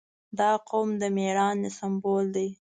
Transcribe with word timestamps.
•دا 0.39 0.51
قوم 0.69 0.89
د 1.01 1.03
مېړانې 1.15 1.69
سمبول 1.79 2.25
دی. 2.35 2.49